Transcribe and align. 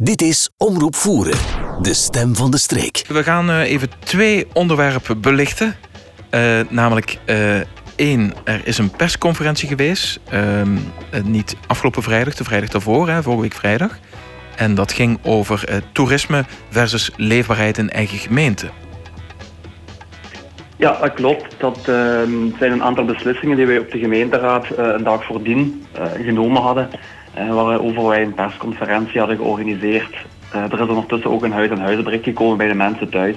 Dit 0.00 0.22
is 0.22 0.50
Omroep 0.56 0.94
Voeren, 0.94 1.38
de 1.82 1.94
stem 1.94 2.36
van 2.36 2.50
de 2.50 2.58
streek. 2.58 3.04
We 3.08 3.22
gaan 3.22 3.50
uh, 3.50 3.70
even 3.70 3.88
twee 3.98 4.46
onderwerpen 4.52 5.20
belichten. 5.20 5.74
Uh, 6.30 6.60
namelijk 6.68 7.18
uh, 7.26 7.60
één, 7.96 8.32
er 8.44 8.60
is 8.64 8.78
een 8.78 8.90
persconferentie 8.90 9.68
geweest. 9.68 10.20
Ehm, 10.30 10.76
niet 11.24 11.56
afgelopen 11.66 12.02
vrijdag, 12.02 12.34
de 12.34 12.44
vrijdag 12.44 12.68
daarvoor, 12.68 13.08
hè, 13.08 13.22
vorige 13.22 13.42
week 13.42 13.52
vrijdag. 13.52 13.98
En 14.56 14.74
dat 14.74 14.92
ging 14.92 15.18
over 15.22 15.82
toerisme 15.92 16.44
versus 16.70 17.10
leefbaarheid 17.16 17.78
in 17.78 17.90
eigen 17.90 18.18
gemeente. 18.18 18.68
Ja, 20.76 20.98
dat 21.00 21.14
klopt. 21.14 21.54
Dat 21.58 21.78
ehm, 21.78 22.56
zijn 22.58 22.72
een 22.72 22.82
aantal 22.82 23.04
beslissingen 23.04 23.56
die 23.56 23.66
wij 23.66 23.78
op 23.78 23.90
de 23.90 23.98
gemeenteraad 23.98 24.66
een 24.76 25.04
dag 25.04 25.24
voordien 25.24 25.86
genomen 26.22 26.62
hadden. 26.62 26.88
Uh, 27.38 27.54
waarover 27.54 28.06
wij 28.06 28.22
een 28.22 28.34
persconferentie 28.34 29.18
hadden 29.18 29.36
georganiseerd. 29.36 30.16
Uh, 30.54 30.62
er 30.62 30.80
is 30.80 30.88
ondertussen 30.88 31.30
ook 31.30 31.42
een 31.42 31.52
huis- 31.52 31.70
en 31.70 31.78
huizenbericht 31.78 32.24
gekomen 32.24 32.56
bij 32.56 32.68
de 32.68 32.74
mensen 32.74 33.08
thuis. 33.08 33.36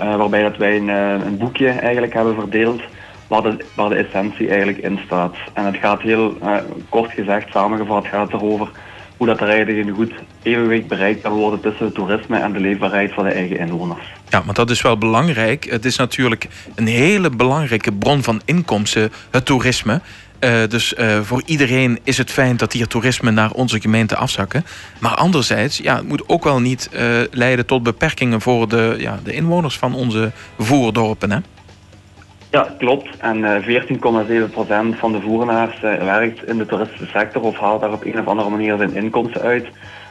Uh, 0.00 0.16
waarbij 0.16 0.42
dat 0.42 0.56
wij 0.56 0.76
een, 0.76 0.88
een, 0.88 1.38
boekje 1.38 1.68
eigenlijk 1.68 2.12
hebben 2.12 2.34
verdeeld 2.34 2.82
waar 3.26 3.42
de, 3.42 3.64
waar 3.74 3.88
de 3.88 3.94
essentie 3.94 4.48
eigenlijk 4.48 4.78
in 4.78 5.00
staat. 5.04 5.36
En 5.52 5.64
het 5.64 5.76
gaat 5.76 6.02
heel 6.02 6.38
kort 6.88 7.12
gezegd, 7.12 7.52
samengevat, 7.52 8.06
gaat 8.06 8.32
erover 8.32 8.70
hoe 9.20 9.28
dat 9.28 9.40
er 9.40 9.48
eigenlijk 9.48 9.86
een 9.86 9.94
goed 9.94 10.12
evenwicht 10.42 10.86
bereikt 10.86 11.22
kan 11.22 11.32
worden 11.32 11.60
tussen 11.60 11.84
het 11.84 11.94
toerisme 11.94 12.38
en 12.38 12.52
de 12.52 12.60
leefbaarheid 12.60 13.12
van 13.12 13.24
de 13.24 13.30
eigen 13.30 13.58
inwoners. 13.58 14.12
Ja, 14.28 14.42
maar 14.44 14.54
dat 14.54 14.70
is 14.70 14.82
wel 14.82 14.98
belangrijk. 14.98 15.64
Het 15.64 15.84
is 15.84 15.96
natuurlijk 15.96 16.48
een 16.74 16.86
hele 16.86 17.30
belangrijke 17.30 17.92
bron 17.92 18.22
van 18.22 18.40
inkomsten, 18.44 19.12
het 19.30 19.44
toerisme. 19.44 20.00
Uh, 20.44 20.66
dus 20.68 20.94
uh, 20.98 21.20
voor 21.20 21.42
iedereen 21.44 21.98
is 22.02 22.18
het 22.18 22.30
fijn 22.30 22.56
dat 22.56 22.72
hier 22.72 22.86
toerisme 22.86 23.30
naar 23.30 23.50
onze 23.50 23.80
gemeente 23.80 24.16
afzakken. 24.16 24.64
Maar 24.98 25.14
anderzijds, 25.14 25.78
ja, 25.78 25.96
het 25.96 26.08
moet 26.08 26.28
ook 26.28 26.44
wel 26.44 26.60
niet 26.60 26.90
uh, 26.92 27.00
leiden 27.30 27.66
tot 27.66 27.82
beperkingen 27.82 28.40
voor 28.40 28.68
de, 28.68 28.94
ja, 28.98 29.18
de 29.24 29.32
inwoners 29.32 29.78
van 29.78 29.94
onze 29.94 30.30
voerdorpen. 30.58 31.30
Hè? 31.30 31.38
Ja, 32.50 32.74
klopt. 32.78 33.08
En 33.18 33.62
14,7% 33.62 34.98
van 34.98 35.12
de 35.12 35.20
voerenaars 35.20 35.80
werkt 35.80 36.48
in 36.48 36.58
de 36.58 36.66
toeristische 36.66 37.06
sector 37.06 37.42
of 37.42 37.58
haalt 37.58 37.80
daar 37.80 37.92
op 37.92 38.04
een 38.04 38.20
of 38.20 38.26
andere 38.26 38.50
manier 38.50 38.76
zijn 38.76 38.94
inkomsten 38.94 39.40
uit. 39.40 39.66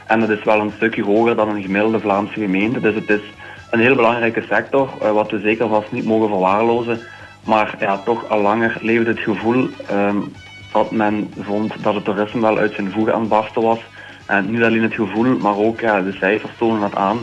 En 0.06 0.20
dat 0.20 0.28
is 0.28 0.44
wel 0.44 0.60
een 0.60 0.72
stukje 0.76 1.02
hoger 1.02 1.36
dan 1.36 1.48
een 1.48 1.62
gemiddelde 1.62 2.00
Vlaamse 2.00 2.40
gemeente. 2.40 2.80
Dus 2.80 2.94
het 2.94 3.08
is 3.08 3.22
een 3.70 3.80
heel 3.80 3.94
belangrijke 3.94 4.44
sector, 4.48 5.12
wat 5.12 5.30
we 5.30 5.40
zeker 5.40 5.68
vast 5.68 5.92
niet 5.92 6.04
mogen 6.04 6.28
verwaarlozen. 6.28 7.00
Maar 7.44 7.76
ja, 7.80 7.98
toch 7.98 8.28
al 8.28 8.40
langer 8.40 8.76
leefde 8.80 9.10
het 9.10 9.18
gevoel 9.18 9.68
um, 9.92 10.32
dat 10.72 10.90
men 10.90 11.32
vond 11.40 11.82
dat 11.82 11.94
het 11.94 12.04
toerisme 12.04 12.40
wel 12.40 12.58
uit 12.58 12.74
zijn 12.74 12.92
voegen 12.92 13.14
aan 13.14 13.20
het 13.20 13.28
barsten 13.28 13.62
was. 13.62 13.80
En 14.26 14.50
niet 14.50 14.62
alleen 14.62 14.82
het 14.82 14.94
gevoel, 14.94 15.38
maar 15.38 15.56
ook 15.56 15.80
ja, 15.80 16.00
de 16.00 16.12
cijfers 16.12 16.52
tonen 16.58 16.80
dat 16.80 16.94
aan. 16.94 17.18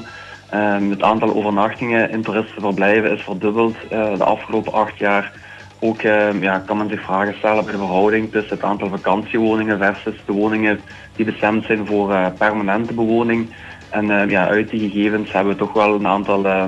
Um, 0.54 0.90
het 0.90 1.04
aantal 1.04 1.36
overnachtingen 1.36 2.10
in 2.10 2.22
toeristenverblijven 2.22 3.12
is 3.12 3.22
verdubbeld 3.22 3.76
uh, 3.92 4.18
de 4.18 4.24
afgelopen 4.24 4.74
acht 4.74 4.98
jaar. 4.98 5.32
Ook 5.80 6.02
uh, 6.02 6.42
ja, 6.42 6.60
kan 6.60 6.78
men 6.78 6.90
zich 6.90 7.02
vragen 7.02 7.36
stellen 7.38 7.64
bij 7.64 7.74
de 7.74 7.80
verhouding 7.80 8.32
tussen 8.32 8.56
het 8.56 8.64
aantal 8.64 8.90
vakantiewoningen 8.90 9.78
versus 9.78 10.16
de 10.26 10.34
woningen 10.34 10.80
die 11.16 11.26
bestemd 11.26 11.66
zijn 11.66 11.88
voor 11.88 12.12
uh, 12.12 12.28
permanente 12.38 12.94
bewoning. 12.94 13.50
En 13.90 14.30
ja, 14.30 14.48
uit 14.48 14.70
die 14.70 14.90
gegevens 14.90 15.32
hebben 15.32 15.54
we 15.54 15.60
toch 15.60 15.74
wel 15.74 15.96
een 15.96 16.08
aantal 16.08 16.46
eh, 16.46 16.68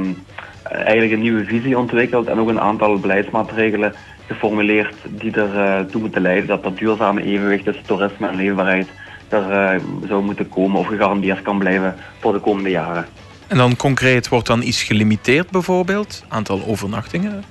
eigenlijk 0.72 1.12
een 1.12 1.20
nieuwe 1.20 1.46
visie 1.46 1.78
ontwikkeld 1.78 2.28
en 2.28 2.40
ook 2.40 2.50
een 2.50 2.60
aantal 2.60 3.00
beleidsmaatregelen 3.00 3.94
geformuleerd 4.28 4.96
die 5.10 5.32
ertoe 5.32 5.86
toe 5.92 6.02
moeten 6.02 6.22
leiden 6.22 6.48
dat 6.48 6.64
dat 6.64 6.78
duurzame 6.78 7.24
evenwicht 7.24 7.64
tussen 7.64 7.86
toerisme 7.86 8.28
en 8.28 8.36
leefbaarheid 8.36 8.88
er 9.30 9.74
uh, 9.74 9.82
zou 10.08 10.24
moeten 10.24 10.50
komen 10.50 10.80
of 10.80 10.88
gegarandeerd 10.88 11.42
kan 11.42 11.58
blijven 11.58 11.96
voor 12.20 12.34
de 12.34 12.40
komende 12.40 12.70
jaren. 12.70 13.06
En 13.48 13.58
dan 13.58 13.76
concreet 13.76 14.28
wordt 14.28 14.48
dan 14.48 14.62
iets 14.62 14.84
gelimiteerd 14.84 15.50
bijvoorbeeld? 15.50 16.26
Aantal 16.28 16.62
overnachtingen? 16.68 17.44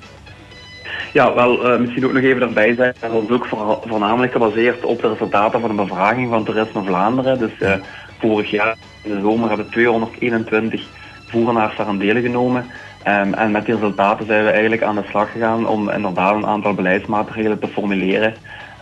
Ja, 1.12 1.34
wel, 1.34 1.72
uh, 1.72 1.80
misschien 1.80 2.04
ook 2.04 2.12
nog 2.12 2.22
even 2.22 2.42
erbij 2.42 2.74
zijn. 2.74 2.94
Dat 3.00 3.22
is 3.22 3.30
ook 3.30 3.46
voornamelijk 3.86 4.32
gebaseerd 4.32 4.84
op 4.84 5.00
de 5.00 5.08
resultaten 5.08 5.60
van 5.60 5.68
de 5.68 5.82
bevraging 5.82 6.28
van 6.28 6.44
Toerisme 6.44 6.82
Vlaanderen. 6.84 7.38
Dus 7.38 7.50
uh, 7.60 7.72
vorig 8.18 8.50
jaar 8.50 8.76
in 9.02 9.14
de 9.14 9.20
zomer 9.20 9.48
hebben 9.48 9.70
221 9.70 10.86
voerenaars 11.26 11.76
daar 11.76 11.86
aan 11.86 11.98
deel 11.98 12.20
genomen. 12.20 12.66
Um, 13.08 13.34
en 13.34 13.50
met 13.50 13.64
die 13.64 13.74
resultaten 13.74 14.26
zijn 14.26 14.44
we 14.44 14.50
eigenlijk 14.50 14.82
aan 14.82 14.94
de 14.94 15.04
slag 15.08 15.32
gegaan 15.32 15.66
om 15.66 15.90
inderdaad 15.90 16.34
een 16.34 16.46
aantal 16.46 16.74
beleidsmaatregelen 16.74 17.58
te 17.58 17.68
formuleren. 17.68 18.34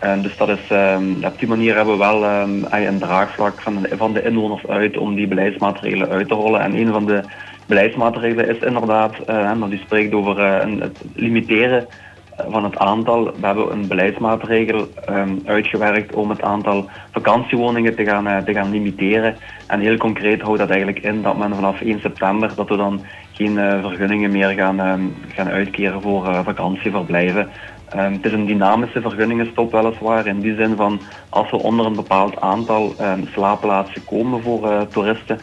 Um, 0.05 0.23
dus 0.23 0.37
dat 0.37 0.49
is, 0.49 0.71
um, 0.71 1.25
op 1.25 1.39
die 1.39 1.49
manier 1.49 1.77
hebben 1.77 1.99
we 1.99 2.05
wel 2.05 2.25
een 2.71 2.99
draagvlak 2.99 3.61
van 3.61 3.83
de, 3.83 3.97
van 3.97 4.13
de 4.13 4.23
inwoners 4.23 4.67
uit 4.67 4.97
om 4.97 5.15
die 5.15 5.27
beleidsmaatregelen 5.27 6.09
uit 6.09 6.29
te 6.29 6.35
rollen. 6.35 6.61
En 6.61 6.75
een 6.75 6.93
van 6.93 7.07
de 7.07 7.23
beleidsmaatregelen 7.67 8.49
is 8.49 8.59
inderdaad, 8.59 9.15
uh, 9.31 9.69
die 9.69 9.79
spreekt 9.79 10.15
over 10.15 10.39
een, 10.39 10.81
het 10.81 11.05
limiteren 11.15 11.87
van 12.49 12.65
het 12.65 12.79
aantal. 12.79 13.25
We 13.25 13.47
hebben 13.47 13.73
een 13.73 13.89
beleidsmaatregel 13.89 14.89
uitgewerkt 15.45 16.15
om 16.15 16.31
het 16.31 16.43
aantal 16.43 16.89
vakantiewoningen 17.11 17.95
te 17.95 18.05
gaan, 18.05 18.45
te 18.45 18.53
gaan 18.53 18.71
limiteren. 18.71 19.37
En 19.67 19.81
heel 19.81 19.97
concreet 19.97 20.41
houdt 20.41 20.59
dat 20.59 20.71
eigenlijk 20.71 21.05
in 21.05 21.23
dat 21.23 21.39
men 21.39 21.55
vanaf 21.55 21.81
1 21.81 22.01
september 22.01 22.53
dat 22.55 22.69
we 22.69 22.77
dan 22.77 23.01
geen 23.37 23.57
uh, 23.57 23.81
vergunningen 23.81 24.31
meer 24.31 24.49
gaan, 24.49 24.81
um, 24.81 25.15
gaan 25.29 25.49
uitkeren 25.49 26.03
voor 26.03 26.27
uh, 26.27 26.45
vakantieverblijven. 26.45 27.49
Um, 27.97 28.13
het 28.13 28.25
is 28.25 28.33
een 28.33 28.47
dynamische 28.47 29.01
vergunningenstop 29.01 29.73
weliswaar, 29.73 30.27
in 30.27 30.41
die 30.41 30.55
zin 30.55 30.77
van 30.77 31.01
als 31.29 31.51
we 31.51 31.57
onder 31.57 31.87
een 31.87 31.95
bepaald 31.95 32.41
aantal 32.41 32.95
slaapplaatsen 33.33 34.05
komen 34.05 34.43
voor 34.43 34.87
toeristen, 34.89 35.39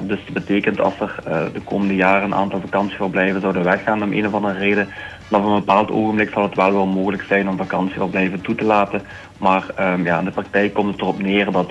dus 0.00 0.18
dat 0.24 0.34
betekent 0.34 0.80
als 0.80 1.00
er 1.00 1.14
de 1.52 1.60
komende 1.64 1.94
jaren 1.94 2.24
een 2.24 2.34
aantal 2.34 2.60
vakantieverblijven 2.60 3.40
zouden 3.40 3.64
weggaan 3.64 4.02
om 4.02 4.12
een 4.12 4.26
of 4.26 4.34
andere 4.34 4.58
reden, 4.58 4.88
op 5.30 5.44
een 5.44 5.54
bepaald 5.54 5.90
ogenblik 5.90 6.30
zal 6.30 6.42
het 6.42 6.54
wel 6.54 6.72
wel 6.72 6.86
mogelijk 6.86 7.22
zijn 7.22 7.48
om 7.48 7.56
vakantieverblijven 7.56 8.40
toe 8.40 8.54
te 8.54 8.64
laten. 8.64 9.02
Maar 9.38 9.64
ja, 10.04 10.18
in 10.18 10.24
de 10.24 10.30
praktijk 10.30 10.74
komt 10.74 10.92
het 10.92 11.00
erop 11.00 11.22
neer 11.22 11.50
dat 11.50 11.70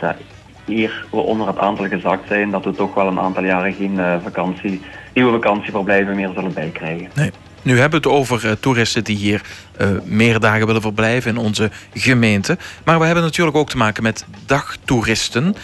hier 0.67 1.05
we 1.11 1.17
onder 1.17 1.47
het 1.47 1.57
aantal 1.57 1.87
gezakt 1.87 2.27
zijn, 2.27 2.51
dat 2.51 2.65
we 2.65 2.71
toch 2.71 2.93
wel 2.93 3.07
een 3.07 3.19
aantal 3.19 3.43
jaren 3.43 3.73
geen 3.73 3.93
uh, 3.93 4.15
vakantie, 4.23 4.81
nieuwe 5.13 5.31
vakantieverblijven 5.31 6.15
meer 6.15 6.31
zullen 6.35 6.53
bijkrijgen. 6.53 7.09
Nee. 7.13 7.31
Nu 7.61 7.79
hebben 7.79 8.01
we 8.01 8.09
het 8.09 8.17
over 8.17 8.45
uh, 8.45 8.51
toeristen 8.51 9.03
die 9.03 9.17
hier 9.17 9.41
uh, 9.81 9.87
meer 10.03 10.39
dagen 10.39 10.65
willen 10.65 10.81
verblijven 10.81 11.31
in 11.31 11.37
onze 11.37 11.71
gemeente. 11.93 12.57
Maar 12.85 12.99
we 12.99 13.05
hebben 13.05 13.23
natuurlijk 13.23 13.57
ook 13.57 13.69
te 13.69 13.77
maken 13.77 14.03
met 14.03 14.25
dagtoeristen. 14.45 15.55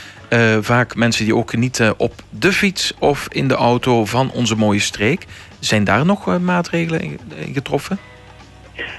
Vaak 0.62 0.96
mensen 0.96 1.26
die 1.26 1.36
ook 1.36 1.50
genieten 1.50 2.00
op 2.00 2.14
de 2.30 2.54
fiets 2.54 2.94
of 3.00 3.28
in 3.32 3.48
de 3.48 3.54
auto 3.56 4.06
van 4.06 4.32
onze 4.32 4.56
mooie 4.56 4.80
streek. 4.80 5.26
Zijn 5.60 5.84
daar 5.84 6.06
nog 6.06 6.40
maatregelen 6.40 7.02
in 7.02 7.20
getroffen? 7.54 7.98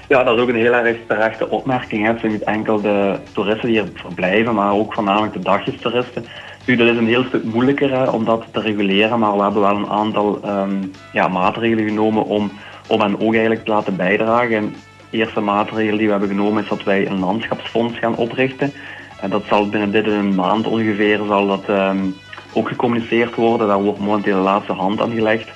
Ja, 0.07 0.23
dat 0.23 0.35
is 0.35 0.41
ook 0.41 0.49
een 0.49 0.55
heel 0.55 0.73
erg 0.73 0.97
terechte 1.07 1.49
opmerking. 1.49 2.05
Het 2.05 2.19
zijn 2.19 2.31
niet 2.31 2.43
enkel 2.43 2.81
de 2.81 3.17
toeristen 3.31 3.69
die 3.69 3.81
hier 3.81 3.91
verblijven, 3.93 4.53
maar 4.53 4.73
ook 4.73 4.93
voornamelijk 4.93 5.33
de 5.33 5.39
dagjestoeristen. 5.39 6.25
Nu, 6.65 6.75
dat 6.75 6.87
is 6.87 6.97
een 6.97 7.07
heel 7.07 7.23
stuk 7.23 7.43
moeilijker 7.43 8.13
om 8.13 8.25
dat 8.25 8.45
te 8.51 8.59
reguleren, 8.59 9.19
maar 9.19 9.35
we 9.35 9.43
hebben 9.43 9.61
wel 9.61 9.75
een 9.75 9.89
aantal 9.89 10.39
um, 10.45 10.91
ja, 11.13 11.27
maatregelen 11.27 11.87
genomen 11.87 12.25
om, 12.25 12.51
om 12.87 13.01
hen 13.01 13.19
ook 13.19 13.31
eigenlijk 13.31 13.63
te 13.63 13.71
laten 13.71 13.95
bijdragen. 13.95 14.55
En 14.55 14.75
de 15.09 15.17
eerste 15.17 15.39
maatregel 15.39 15.97
die 15.97 16.05
we 16.05 16.11
hebben 16.11 16.29
genomen 16.29 16.63
is 16.63 16.69
dat 16.69 16.83
wij 16.83 17.07
een 17.07 17.19
landschapsfonds 17.19 17.97
gaan 17.99 18.15
oprichten. 18.15 18.73
En 19.21 19.29
dat 19.29 19.43
zal 19.47 19.69
binnen 19.69 19.91
dit 19.91 20.07
een 20.07 20.35
maand 20.35 20.67
ongeveer 20.67 21.19
zal 21.27 21.47
dat, 21.47 21.69
um, 21.69 22.15
ook 22.55 22.67
gecommuniceerd 22.67 23.35
worden. 23.35 23.67
Daar 23.67 23.81
wordt 23.81 23.99
momenteel 23.99 24.35
de 24.35 24.41
laatste 24.41 24.73
hand 24.73 25.01
aan 25.01 25.13
gelegd. 25.13 25.49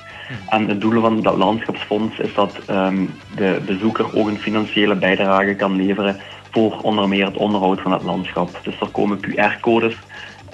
En 0.48 0.68
het 0.68 0.80
doel 0.80 1.00
van 1.00 1.22
dat 1.22 1.36
landschapsfonds 1.36 2.18
is 2.18 2.34
dat 2.34 2.56
um, 2.70 3.10
de 3.36 3.60
bezoeker 3.66 4.16
ook 4.16 4.28
een 4.28 4.38
financiële 4.38 4.94
bijdrage 4.94 5.54
kan 5.54 5.76
leveren 5.76 6.16
voor 6.50 6.80
onder 6.82 7.08
meer 7.08 7.26
het 7.26 7.36
onderhoud 7.36 7.80
van 7.80 7.92
het 7.92 8.02
landschap. 8.02 8.60
Dus 8.62 8.80
er 8.80 8.88
komen 8.88 9.20
QR-codes 9.20 9.96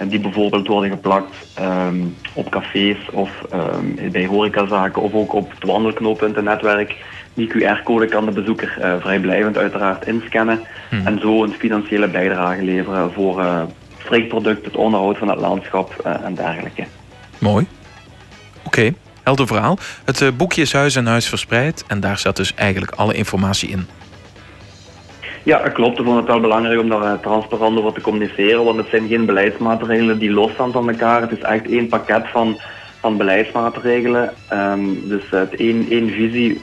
die 0.05 0.19
bijvoorbeeld 0.19 0.67
worden 0.67 0.89
geplakt 0.89 1.35
um, 1.59 2.15
op 2.33 2.49
cafés 2.49 2.97
of 3.11 3.29
um, 3.53 4.11
bij 4.11 4.25
horecazaken 4.25 5.01
of 5.01 5.13
ook 5.13 5.33
op 5.33 5.49
het 5.49 5.63
wandelknooppuntennetwerk. 5.63 6.95
Die 7.33 7.49
QR-code 7.49 8.05
kan 8.05 8.25
de 8.25 8.31
bezoeker 8.31 8.77
uh, 8.79 8.93
vrijblijvend 8.99 9.57
uiteraard 9.57 10.07
inscannen 10.07 10.59
hmm. 10.89 11.07
en 11.07 11.19
zo 11.19 11.43
een 11.43 11.53
financiële 11.53 12.07
bijdrage 12.07 12.63
leveren 12.63 13.13
voor 13.13 13.39
uh, 13.39 13.61
streekproduct, 13.97 14.65
het 14.65 14.75
onderhoud 14.75 15.17
van 15.17 15.29
het 15.29 15.39
landschap 15.39 16.03
uh, 16.05 16.25
en 16.25 16.35
dergelijke. 16.35 16.85
Mooi. 17.39 17.67
Oké. 18.63 18.79
Okay. 18.79 18.95
Helder 19.27 19.47
verhaal. 19.47 19.77
Het 20.05 20.37
boekje 20.37 20.61
is 20.61 20.73
Huis 20.73 20.95
en 20.95 21.05
Huis 21.05 21.27
verspreid 21.27 21.83
en 21.87 21.99
daar 21.99 22.17
staat 22.17 22.35
dus 22.35 22.53
eigenlijk 22.55 22.91
alle 22.91 23.13
informatie 23.13 23.69
in. 23.69 23.87
Ja, 25.43 25.57
klopt. 25.57 25.99
Ik 25.99 26.05
vond 26.05 26.17
het 26.17 26.27
wel 26.27 26.39
belangrijk 26.39 26.79
om 26.79 26.89
daar 26.89 27.01
uh, 27.01 27.13
transparant 27.21 27.77
over 27.77 27.93
te 27.93 28.01
communiceren, 28.01 28.63
want 28.63 28.77
het 28.77 28.87
zijn 28.89 29.07
geen 29.07 29.25
beleidsmaatregelen 29.25 30.19
die 30.19 30.31
losstaan 30.31 30.71
van 30.71 30.89
elkaar. 30.89 31.21
Het 31.21 31.31
is 31.31 31.39
echt 31.39 31.69
één 31.69 31.87
pakket 31.87 32.27
van, 32.31 32.59
van 32.99 33.17
beleidsmaatregelen. 33.17 34.33
Um, 34.53 35.07
dus 35.07 35.23
uh, 35.23 35.39
het 35.39 35.55
één, 35.55 35.87
één 35.89 36.09
visie, 36.09 36.61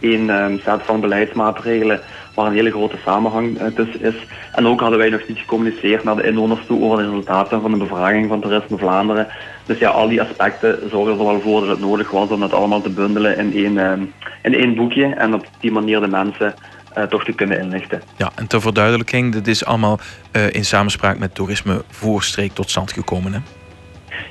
één 0.00 0.28
um, 0.28 0.60
set 0.64 0.80
van 0.82 1.00
beleidsmaatregelen 1.00 2.00
waar 2.34 2.46
een 2.46 2.52
hele 2.52 2.70
grote 2.70 2.96
samenhang 3.04 3.58
tussen 3.74 4.02
is. 4.02 4.14
En 4.52 4.66
ook 4.66 4.80
hadden 4.80 4.98
wij 4.98 5.08
nog 5.08 5.28
niet 5.28 5.38
gecommuniceerd 5.38 6.04
naar 6.04 6.16
de 6.16 6.26
inwoners 6.26 6.66
toe 6.66 6.82
over 6.82 6.96
de 6.96 7.04
resultaten 7.04 7.60
van 7.60 7.70
de 7.70 7.76
bevraging 7.76 8.28
van 8.28 8.40
Toerisme 8.40 8.78
Vlaanderen. 8.78 9.26
Dus 9.66 9.78
ja, 9.78 9.88
al 9.88 10.08
die 10.08 10.22
aspecten 10.22 10.90
zorgen 10.90 11.18
er 11.18 11.24
wel 11.24 11.40
voor 11.40 11.60
dat 11.60 11.68
het 11.68 11.80
nodig 11.80 12.10
was 12.10 12.28
om 12.28 12.42
het 12.42 12.52
allemaal 12.52 12.80
te 12.80 12.90
bundelen 12.90 13.38
in 13.38 13.54
één, 13.54 13.78
ehm, 13.78 14.00
in 14.42 14.54
één 14.54 14.74
boekje 14.74 15.04
en 15.04 15.34
op 15.34 15.46
die 15.60 15.72
manier 15.72 16.00
de 16.00 16.08
mensen 16.08 16.54
uh, 16.98 17.04
toch 17.04 17.24
te 17.24 17.32
kunnen 17.32 17.60
inlichten. 17.60 18.02
Ja, 18.16 18.30
en 18.34 18.46
ter 18.46 18.60
verduidelijking, 18.60 19.32
dit 19.32 19.46
is 19.46 19.64
allemaal 19.64 19.98
uh, 20.32 20.52
in 20.52 20.64
samenspraak 20.64 21.18
met 21.18 21.34
Toerisme 21.34 21.82
Voorstreek 21.88 22.52
tot 22.52 22.70
stand 22.70 22.92
gekomen, 22.92 23.32
hè? 23.32 23.38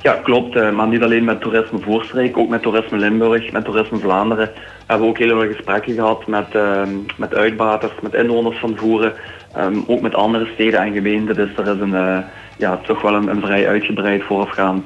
Ja, 0.01 0.13
klopt. 0.13 0.55
Uh, 0.55 0.71
maar 0.71 0.87
niet 0.87 1.03
alleen 1.03 1.23
met 1.23 1.41
Toerisme 1.41 1.79
Voorstreek, 1.79 2.37
ook 2.37 2.49
met 2.49 2.61
Toerisme 2.61 2.97
Limburg, 2.97 3.51
met 3.51 3.65
Toerisme 3.65 3.97
Vlaanderen. 3.97 4.51
Hebben 4.89 5.07
We 5.07 5.13
ook 5.13 5.17
heel 5.17 5.39
veel 5.39 5.53
gesprekken 5.53 5.93
gehad 5.93 6.27
met, 6.27 6.55
ehm, 6.55 6.89
met 7.15 7.33
uitbaters, 7.33 7.93
met 8.01 8.13
inwoners 8.13 8.59
van 8.59 8.77
Voeren. 8.77 9.13
Um, 9.57 9.83
ook 9.87 10.01
met 10.01 10.15
andere 10.15 10.49
steden 10.53 10.79
en 10.79 10.93
gemeenten. 10.93 11.35
Dus 11.35 11.49
er 11.57 11.75
is 11.75 11.81
een, 11.81 12.23
ja, 12.57 12.77
toch 12.77 13.01
wel 13.01 13.13
een, 13.13 13.27
een 13.27 13.41
vrij 13.41 13.67
uitgebreid 13.67 14.23
voorafgaand 14.23 14.85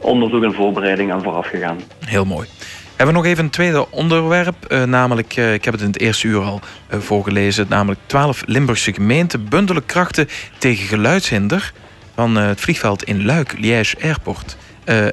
onderzoek 0.00 0.42
en 0.42 0.54
voorbereiding 0.54 1.12
aan 1.12 1.22
vooraf 1.22 1.46
gegaan. 1.46 1.76
Heel 2.04 2.24
mooi. 2.24 2.48
We 2.82 3.08
hebben 3.08 3.14
nog 3.14 3.24
even 3.24 3.44
een 3.44 3.50
tweede 3.50 3.90
onderwerp, 3.90 4.54
uh, 4.68 4.82
namelijk, 4.82 5.36
ik 5.36 5.64
heb 5.64 5.74
het 5.74 5.82
in 5.82 5.86
het 5.86 6.00
eerste 6.00 6.26
uur 6.26 6.40
al 6.40 6.60
voorgelezen, 6.88 7.66
namelijk 7.68 8.00
12 8.06 8.42
Limburgse 8.46 8.92
gemeenten 8.92 9.48
bundelen 9.48 9.86
krachten 9.86 10.28
tegen 10.58 10.86
geluidshinder 10.86 11.72
van 12.14 12.36
het 12.36 12.60
vliegveld 12.60 13.02
in 13.02 13.24
Luik, 13.24 13.54
Liège 13.58 13.96
Airport. 14.02 14.56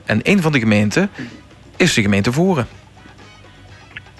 en 0.06 0.20
een 0.24 0.42
van 0.42 0.52
de 0.52 0.60
gemeenten 0.60 1.10
is 1.78 1.94
de 1.94 2.02
gemeente 2.02 2.32
Voeren. 2.32 2.68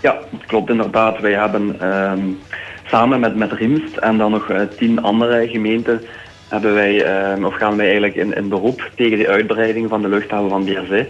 Ja, 0.02 0.18
dat 0.32 0.46
klopt 0.46 0.70
inderdaad. 0.70 1.20
Wij 1.20 1.34
hebben 1.34 1.80
ehm, 1.80 2.20
samen 2.86 3.20
met, 3.20 3.36
met 3.36 3.52
en 4.00 4.18
dan 4.18 4.32
nog 4.32 4.52
tien 4.78 5.02
andere 5.02 5.48
gemeenten 5.48 6.02
hebben 6.48 6.74
wij, 6.74 7.04
ehm, 7.04 7.46
of 7.46 7.56
gaan 7.56 7.76
wij 7.76 7.86
eigenlijk 7.86 8.16
in, 8.16 8.34
in 8.34 8.50
beroep 8.50 8.92
tegen 8.96 9.18
de 9.18 9.28
uitbreiding 9.28 9.90
van 9.90 10.02
de 10.02 10.08
luchthaven 10.08 10.50
van 10.50 10.64
Bierzee. 10.64 11.08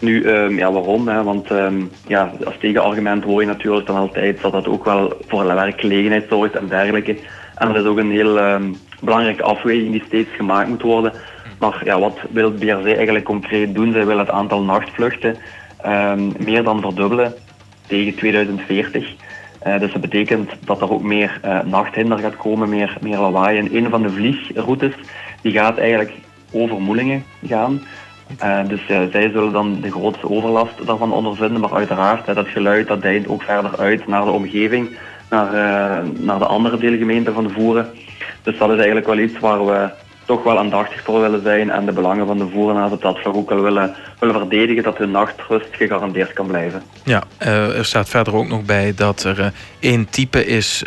Nu, 0.00 0.28
um, 0.28 0.56
ja, 0.58 0.72
waarom? 0.72 1.08
Hè? 1.08 1.22
Want 1.22 1.48
ja, 2.06 2.32
als 2.44 2.56
tegenargument 2.58 3.24
hoor 3.24 3.40
je 3.40 3.46
natuurlijk 3.46 3.86
dan 3.86 3.96
altijd 3.96 4.40
dat 4.40 4.52
dat 4.52 4.66
ook 4.66 4.84
wel 4.84 5.12
voor 5.26 5.44
werkgelegenheid 5.54 6.26
zorgt 6.28 6.54
en 6.54 6.68
dergelijke. 6.68 7.16
En 7.54 7.68
er 7.68 7.76
is 7.76 7.84
ook 7.84 7.98
een 7.98 8.10
heel 8.10 8.60
belangrijke 9.00 9.42
afweging 9.42 9.90
die 9.90 10.02
steeds 10.06 10.30
gemaakt 10.36 10.68
moet 10.68 10.82
worden. 10.82 11.12
Maar 11.58 11.80
ja, 11.84 11.98
wat 11.98 12.18
wil 12.30 12.52
BRC 12.52 12.84
eigenlijk 12.84 13.24
concreet 13.24 13.74
doen? 13.74 13.92
Zij 13.92 14.06
willen 14.06 14.24
het 14.24 14.34
aantal 14.34 14.62
nachtvluchten 14.62 15.36
meer 16.38 16.62
dan 16.62 16.80
verdubbelen 16.80 17.34
tegen 17.90 18.14
2040. 18.14 19.12
Uh, 19.66 19.78
dus 19.78 19.92
dat 19.92 20.00
betekent 20.00 20.50
dat 20.64 20.80
er 20.80 20.90
ook 20.90 21.02
meer 21.02 21.40
uh, 21.44 21.60
nachthinder 21.62 22.18
gaat 22.18 22.36
komen, 22.36 22.68
meer, 22.68 22.96
meer 23.00 23.18
lawaai. 23.18 23.58
En 23.58 23.76
een 23.76 23.90
van 23.90 24.02
de 24.02 24.10
vliegroutes 24.10 24.94
die 25.42 25.52
gaat 25.52 25.78
eigenlijk 25.78 26.12
over 26.52 26.80
Moelingen 26.80 27.24
gaan. 27.46 27.82
Uh, 28.42 28.68
dus 28.68 28.80
zij 28.86 29.30
zullen 29.30 29.52
dan 29.52 29.80
de 29.80 29.90
grootste 29.90 30.30
overlast 30.30 30.86
daarvan 30.86 31.12
ondervinden. 31.12 31.60
Maar 31.60 31.74
uiteraard, 31.74 32.34
dat 32.34 32.48
geluid 32.48 32.86
dat 32.86 33.02
deint 33.02 33.28
ook 33.28 33.42
verder 33.42 33.78
uit 33.78 34.06
naar 34.06 34.24
de 34.24 34.30
omgeving, 34.30 34.88
naar, 35.30 35.52
naar 36.18 36.38
de 36.38 36.46
andere 36.46 36.78
deelgemeenten 36.78 37.34
van 37.34 37.44
de 37.44 37.52
Voeren. 37.52 37.90
Dus 38.42 38.58
dat 38.58 38.70
is 38.70 38.76
eigenlijk 38.76 39.06
wel 39.06 39.18
iets 39.18 39.38
waar 39.38 39.66
we 39.66 39.90
toch 40.30 40.42
wel 40.42 40.58
aandachtig 40.58 41.02
voor 41.02 41.20
willen 41.20 41.42
zijn 41.42 41.70
en 41.70 41.86
de 41.86 41.92
belangen 41.92 42.26
van 42.26 42.38
de 42.38 42.48
voerenaars 42.52 42.92
op 42.92 43.02
dat 43.02 43.18
vlak 43.18 43.34
ook 43.34 43.48
wel 43.48 43.62
willen, 43.62 43.94
willen 44.18 44.34
verdedigen 44.34 44.82
dat 44.82 44.98
hun 44.98 45.10
nachtrust 45.10 45.68
gegarandeerd 45.70 46.32
kan 46.32 46.46
blijven. 46.46 46.82
Ja, 47.04 47.22
er 47.38 47.84
staat 47.84 48.08
verder 48.08 48.34
ook 48.34 48.48
nog 48.48 48.64
bij 48.64 48.92
dat 48.96 49.24
er 49.24 49.52
één 49.80 50.10
type 50.10 50.46
is, 50.46 50.84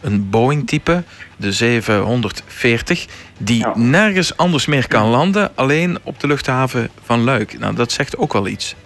een 0.00 0.30
Boeing-type, 0.30 1.02
de 1.36 1.52
740, 1.52 3.06
die 3.38 3.66
nergens 3.74 4.36
anders 4.36 4.66
meer 4.66 4.88
kan 4.88 5.08
landen, 5.08 5.50
alleen 5.54 5.98
op 6.02 6.20
de 6.20 6.26
luchthaven 6.26 6.88
van 7.02 7.24
Luik. 7.24 7.58
Nou, 7.58 7.74
dat 7.74 7.92
zegt 7.92 8.16
ook 8.16 8.32
wel 8.32 8.46
iets. 8.46 8.76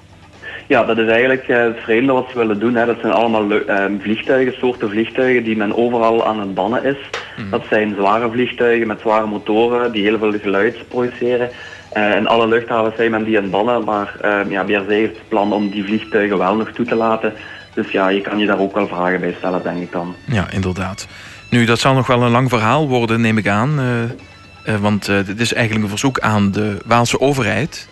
Ja, 0.66 0.84
dat 0.84 0.98
is 0.98 1.08
eigenlijk 1.08 1.48
uh, 1.48 1.56
het 1.56 1.78
vreemde 1.78 2.12
wat 2.12 2.26
ze 2.32 2.38
willen 2.38 2.58
doen. 2.58 2.74
Hè. 2.74 2.86
Dat 2.86 3.00
zijn 3.00 3.12
allemaal 3.12 3.52
uh, 3.52 3.84
vliegtuigen, 4.00 4.54
soorten 4.58 4.90
vliegtuigen 4.90 5.44
die 5.44 5.56
men 5.56 5.76
overal 5.76 6.26
aan 6.26 6.40
het 6.40 6.54
bannen 6.54 6.84
is. 6.84 6.96
Mhm. 7.38 7.50
Dat 7.50 7.64
zijn 7.70 7.94
zware 7.94 8.30
vliegtuigen 8.30 8.86
met 8.86 9.00
zware 9.00 9.26
motoren 9.26 9.92
die 9.92 10.02
heel 10.02 10.18
veel 10.18 10.38
geluid 10.38 10.88
produceren. 10.88 11.50
Uh, 11.96 12.16
in 12.16 12.26
alle 12.26 12.48
luchthavens 12.48 12.96
zijn 12.96 13.10
men 13.10 13.24
die 13.24 13.38
aan 13.38 13.50
bannen, 13.50 13.84
maar 13.84 14.14
uh, 14.24 14.50
ja, 14.50 14.62
BRC 14.62 14.88
heeft 14.88 15.16
het 15.16 15.28
plan 15.28 15.52
om 15.52 15.70
die 15.70 15.84
vliegtuigen 15.84 16.38
wel 16.38 16.56
nog 16.56 16.70
toe 16.70 16.86
te 16.86 16.94
laten. 16.94 17.32
Dus 17.74 17.90
ja, 17.90 18.08
je 18.08 18.20
kan 18.20 18.38
je 18.38 18.46
daar 18.46 18.58
ook 18.58 18.74
wel 18.74 18.86
vragen 18.86 19.20
bij 19.20 19.34
stellen, 19.38 19.62
denk 19.62 19.82
ik 19.82 19.92
dan. 19.92 20.14
Ja, 20.24 20.50
inderdaad. 20.50 21.06
Nu, 21.50 21.64
dat 21.64 21.78
zal 21.78 21.94
nog 21.94 22.06
wel 22.06 22.22
een 22.22 22.30
lang 22.30 22.48
verhaal 22.48 22.88
worden, 22.88 23.20
neem 23.20 23.38
ik 23.38 23.48
aan. 23.48 23.80
Uh, 23.80 24.76
want 24.80 25.08
uh, 25.08 25.16
dit 25.26 25.40
is 25.40 25.52
eigenlijk 25.52 25.84
een 25.84 25.90
verzoek 25.90 26.20
aan 26.20 26.50
de 26.50 26.76
Waalse 26.86 27.20
overheid. 27.20 27.88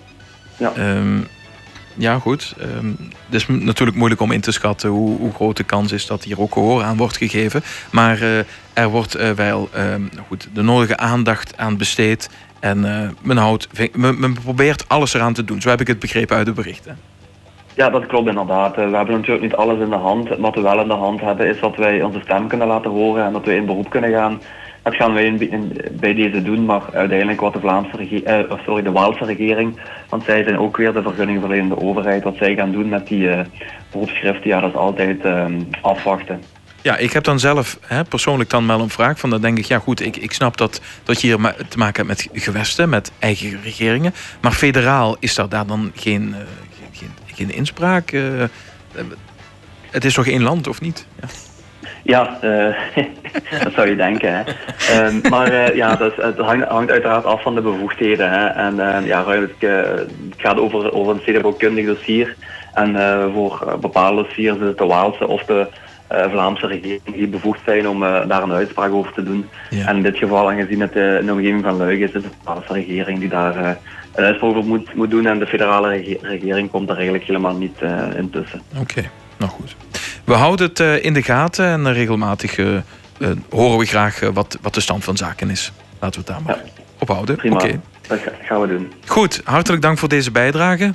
Ja. 0.56 0.72
Um, 0.78 1.26
ja, 1.96 2.18
goed. 2.18 2.54
Um, 2.62 2.96
het 2.98 3.34
is 3.34 3.46
natuurlijk 3.46 3.96
moeilijk 3.96 4.20
om 4.20 4.32
in 4.32 4.40
te 4.40 4.52
schatten 4.52 4.90
hoe, 4.90 5.18
hoe, 5.18 5.32
groot 5.32 5.56
de 5.56 5.64
kans 5.64 5.92
is 5.92 6.06
dat 6.06 6.24
hier 6.24 6.40
ook 6.40 6.52
gehoor 6.52 6.82
aan 6.82 6.96
wordt 6.96 7.16
gegeven. 7.16 7.62
Maar 7.90 8.22
uh, 8.22 8.38
er 8.72 8.88
wordt 8.88 9.34
wel 9.34 9.68
um, 9.76 10.10
goed, 10.26 10.48
de 10.52 10.62
nodige 10.62 10.96
aandacht 10.96 11.56
aan 11.56 11.76
besteed. 11.76 12.30
En 12.60 12.80
men, 13.22 13.36
houdt, 13.36 13.68
men, 13.92 14.20
men, 14.20 14.32
probeert 14.32 14.88
alles 14.88 15.14
eraan 15.14 15.32
te 15.32 15.44
doen. 15.44 15.60
Zo 15.60 15.68
heb 15.68 15.80
ik 15.80 15.86
het 15.86 15.98
begrepen 15.98 16.36
uit 16.36 16.46
de 16.46 16.52
berichten. 16.52 16.98
Ja, 17.74 17.90
dat 17.90 18.06
klopt 18.06 18.28
inderdaad. 18.28 18.74
We 18.74 18.80
hebben 18.80 19.14
natuurlijk 19.14 19.42
niet 19.42 19.54
alles 19.54 19.78
in 19.78 19.90
de 19.90 19.96
hand. 19.96 20.28
Wat 20.38 20.54
we 20.54 20.60
wel 20.60 20.80
in 20.80 20.88
de 20.88 20.94
hand 20.94 21.20
hebben 21.20 21.46
is 21.46 21.60
dat 21.60 21.76
wij 21.76 22.02
onze 22.02 22.20
stem 22.20 22.48
kunnen 22.48 22.66
laten 22.66 22.90
horen 22.90 23.24
en 23.24 23.32
dat 23.32 23.44
we 23.44 23.54
in 23.54 23.66
beroep 23.66 23.90
kunnen 23.90 24.10
gaan. 24.10 24.40
Dat 24.86 24.94
gaan 24.94 25.12
wij 25.12 25.50
bij 25.92 26.14
deze 26.14 26.42
doen, 26.42 26.64
maar 26.64 26.82
uiteindelijk 26.92 27.40
wat 27.40 27.52
de, 27.52 27.60
Vlaamse 27.60 28.22
eh, 28.24 28.52
sorry, 28.64 28.82
de 28.82 28.92
Waalse 28.92 29.24
regering, 29.24 29.80
want 30.08 30.24
zij 30.24 30.42
zijn 30.42 30.58
ook 30.58 30.76
weer 30.76 30.92
de 30.92 31.02
vergunningverlenende 31.02 31.80
overheid, 31.80 32.22
wat 32.22 32.36
zij 32.36 32.54
gaan 32.54 32.72
doen 32.72 32.88
met 32.88 33.06
die 33.06 33.20
uh, 33.20 33.40
ja, 34.42 34.60
dat 34.60 34.70
is 34.70 34.76
altijd 34.76 35.24
uh, 35.24 35.44
afwachten. 35.80 36.42
Ja, 36.82 36.96
ik 36.96 37.12
heb 37.12 37.24
dan 37.24 37.38
zelf 37.38 37.78
hè, 37.80 38.04
persoonlijk 38.04 38.50
dan 38.50 38.66
wel 38.66 38.80
een 38.80 38.90
vraag 38.90 39.18
van, 39.18 39.30
dan 39.30 39.40
denk 39.40 39.58
ik, 39.58 39.64
ja 39.64 39.78
goed, 39.78 40.00
ik, 40.00 40.16
ik 40.16 40.32
snap 40.32 40.56
dat, 40.56 40.80
dat 41.04 41.20
je 41.20 41.26
hier 41.26 41.54
te 41.68 41.78
maken 41.78 42.06
hebt 42.06 42.30
met 42.32 42.42
gewesten, 42.42 42.88
met 42.88 43.12
eigen 43.18 43.60
regeringen, 43.62 44.14
maar 44.40 44.52
federaal 44.52 45.16
is 45.20 45.34
daar, 45.34 45.48
daar 45.48 45.66
dan 45.66 45.92
geen, 45.94 46.28
uh, 46.28 46.36
geen, 46.92 47.10
geen 47.26 47.52
inspraak? 47.52 48.10
Het 49.90 50.04
is 50.04 50.14
toch 50.14 50.26
één 50.26 50.42
land, 50.42 50.66
of 50.66 50.80
niet? 50.80 51.06
Ja. 51.20 51.28
Ja, 52.06 52.38
uh, 52.44 52.74
dat 53.64 53.72
zou 53.72 53.88
je 53.88 53.96
denken. 53.96 54.32
Hè. 54.34 54.42
Uh, 55.10 55.30
maar 55.30 55.52
uh, 55.52 55.74
ja, 55.74 55.96
dat, 55.96 56.16
het 56.16 56.38
hangt, 56.38 56.68
hangt, 56.68 56.90
uiteraard 56.90 57.24
af 57.24 57.42
van 57.42 57.54
de 57.54 57.60
bevoegdheden. 57.60 58.30
Hè. 58.30 58.46
En 58.46 59.04
ja, 59.04 59.26
het, 59.26 59.50
het, 59.58 60.10
gaat 60.36 60.58
over, 60.58 60.92
over 60.92 61.14
een 61.14 61.20
stedenbouwkundig 61.20 61.86
dossier. 61.86 62.36
En 62.74 62.96
voor 63.32 63.78
bepaalde 63.80 64.22
dossiers 64.22 64.56
is 64.56 64.66
het 64.66 64.78
de 64.78 64.86
Waalse 64.86 65.26
of 65.26 65.44
de 65.44 65.66
Vlaamse 66.08 66.66
regering 66.66 67.16
die 67.16 67.28
bevoegd 67.28 67.60
zijn 67.64 67.88
om 67.88 68.00
daar 68.00 68.42
een 68.42 68.52
uitspraak 68.52 68.92
over 68.92 69.12
te 69.12 69.22
doen. 69.22 69.48
Ja. 69.70 69.86
En 69.86 69.96
in 69.96 70.02
dit 70.02 70.16
geval, 70.16 70.50
aangezien 70.50 70.80
het 70.80 70.94
in 70.94 71.26
de 71.26 71.32
omgeving 71.32 71.62
van 71.62 71.76
Luik 71.76 71.98
is, 71.98 72.08
is 72.08 72.14
het 72.14 72.22
de 72.22 72.28
Waalse 72.44 72.72
regering 72.72 73.18
die 73.18 73.28
daar 73.28 73.56
een 73.56 74.24
uitspraak 74.24 74.50
over 74.50 74.64
moet, 74.64 74.94
moet 74.94 75.10
doen. 75.10 75.26
En 75.26 75.38
de 75.38 75.46
federale 75.46 76.18
regering 76.20 76.70
komt 76.70 76.86
daar 76.86 76.96
eigenlijk 76.96 77.26
helemaal 77.26 77.56
niet 77.56 77.80
in 78.16 78.30
tussen. 78.30 78.62
Oké, 78.80 79.02
nou 79.36 79.50
goed. 79.50 79.76
We 80.26 80.34
houden 80.34 80.66
het 80.66 80.80
uh, 80.80 81.04
in 81.04 81.12
de 81.12 81.22
gaten 81.22 81.66
en 81.66 81.92
regelmatig 81.92 82.58
uh, 82.58 82.74
uh, 83.18 83.30
horen 83.50 83.78
we 83.78 83.84
graag 83.84 84.20
wat, 84.20 84.58
wat 84.62 84.74
de 84.74 84.80
stand 84.80 85.04
van 85.04 85.16
zaken 85.16 85.50
is. 85.50 85.72
Laten 86.00 86.20
we 86.20 86.26
het 86.26 86.36
daar 86.36 86.42
maar 86.46 86.64
ja. 86.64 86.82
op 86.98 87.08
houden. 87.08 87.36
Prima, 87.36 87.54
okay. 87.54 87.80
dat 88.08 88.18
gaan 88.42 88.60
we 88.60 88.66
doen. 88.66 88.92
Goed, 89.06 89.40
hartelijk 89.44 89.82
dank 89.82 89.98
voor 89.98 90.08
deze 90.08 90.30
bijdrage. 90.30 90.94